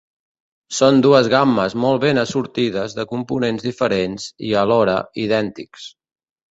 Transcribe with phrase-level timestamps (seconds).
[0.77, 5.91] Són dues gammes molt ben assortides de components diferents i, alhora, idèntics.